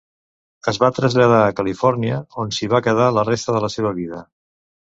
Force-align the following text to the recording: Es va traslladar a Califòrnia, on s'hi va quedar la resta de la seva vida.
Es 0.71 0.79
va 0.83 0.89
traslladar 0.99 1.41
a 1.43 1.51
Califòrnia, 1.59 2.17
on 2.45 2.57
s'hi 2.57 2.71
va 2.75 2.83
quedar 2.89 3.11
la 3.19 3.29
resta 3.31 3.59
de 3.59 3.63
la 3.67 3.73
seva 3.79 3.93
vida. 4.01 4.27